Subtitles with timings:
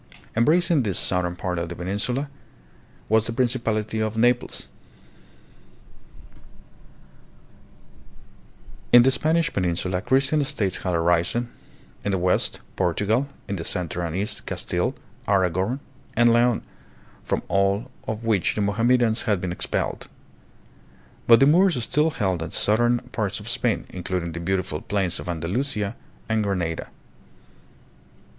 [0.35, 2.27] Embracing the south ern part of the peninsula
[3.07, 4.63] was the principality of Naples.
[8.91, 9.67] EUROPE AND THE FAR EAST ABOUT UOO A.D.
[9.69, 11.51] 47 In, the Spanish peninsula Christian states had arisen,
[12.03, 14.95] in the west, Portugal, hi the center and east, Castile,
[15.27, 15.79] Aragon,
[16.15, 16.63] and Leon,
[17.23, 20.07] from all of which the Mohammedans had been expelled.
[21.27, 25.29] But the Moors still held the southern parts of Spain, including the beautiful plains of
[25.29, 25.95] Andalusia
[26.27, 26.89] and Grenada.